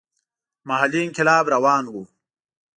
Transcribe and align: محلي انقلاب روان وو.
محلي 0.67 0.99
انقلاب 1.05 1.45
روان 1.53 1.83
وو. 1.93 2.03